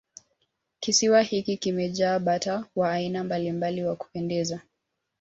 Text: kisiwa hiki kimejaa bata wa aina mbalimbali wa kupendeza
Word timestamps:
kisiwa 0.79 1.21
hiki 1.21 1.57
kimejaa 1.57 2.19
bata 2.19 2.65
wa 2.75 2.91
aina 2.91 3.23
mbalimbali 3.23 3.83
wa 3.83 3.95
kupendeza 3.95 4.61